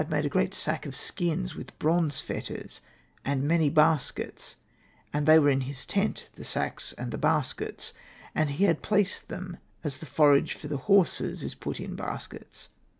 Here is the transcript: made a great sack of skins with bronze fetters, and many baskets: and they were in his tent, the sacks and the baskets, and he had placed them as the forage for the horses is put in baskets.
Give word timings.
made 0.09 0.25
a 0.25 0.29
great 0.29 0.51
sack 0.55 0.87
of 0.87 0.95
skins 0.95 1.53
with 1.55 1.77
bronze 1.77 2.19
fetters, 2.21 2.81
and 3.23 3.47
many 3.47 3.69
baskets: 3.69 4.55
and 5.13 5.27
they 5.27 5.37
were 5.37 5.51
in 5.51 5.61
his 5.61 5.85
tent, 5.85 6.27
the 6.33 6.43
sacks 6.43 6.91
and 6.93 7.11
the 7.11 7.19
baskets, 7.19 7.93
and 8.33 8.49
he 8.49 8.63
had 8.63 8.81
placed 8.81 9.27
them 9.27 9.59
as 9.83 9.99
the 9.99 10.07
forage 10.07 10.55
for 10.55 10.67
the 10.67 10.77
horses 10.89 11.43
is 11.43 11.53
put 11.53 11.79
in 11.79 11.95
baskets. 11.95 12.69